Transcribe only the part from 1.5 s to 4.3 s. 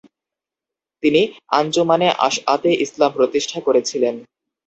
আঞ্জুমানে আশআতে ইসলাম প্রতিষ্ঠা করেছিলেন।